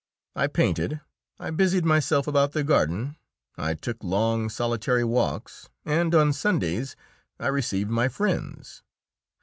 [0.35, 0.99] I painted,
[1.39, 3.17] I busied myself about my garden,
[3.55, 6.95] I took long, solitary walks, and on Sundays
[7.39, 8.81] I received my friends.